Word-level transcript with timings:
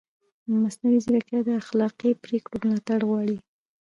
مصنوعي 0.61 0.99
ځیرکتیا 1.05 1.39
د 1.45 1.49
اخلاقي 1.61 2.11
پرېکړو 2.23 2.55
ملاتړ 2.65 2.99
غواړي. 3.09 3.37